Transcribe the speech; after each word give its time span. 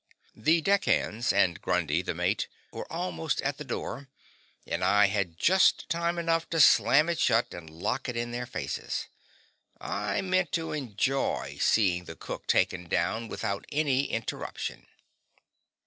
The 0.35 0.61
deckhands 0.61 1.31
and 1.31 1.61
Grundy, 1.61 2.01
the 2.01 2.15
mate, 2.15 2.47
were 2.71 2.91
almost 2.91 3.39
at 3.41 3.57
the 3.59 3.63
door, 3.63 4.09
and 4.65 4.83
I 4.83 5.05
had 5.05 5.37
just 5.37 5.87
time 5.89 6.17
enough 6.17 6.49
to 6.49 6.59
slam 6.59 7.07
it 7.07 7.19
shut 7.19 7.53
and 7.53 7.69
lock 7.69 8.09
it 8.09 8.17
in 8.17 8.31
their 8.31 8.47
faces. 8.47 9.09
I 9.79 10.21
meant 10.21 10.51
to 10.53 10.71
enjoy 10.71 11.57
seeing 11.61 12.05
the 12.05 12.15
cook 12.15 12.47
taken 12.47 12.89
down 12.89 13.27
without 13.27 13.67
any 13.71 14.05
interruption. 14.09 14.87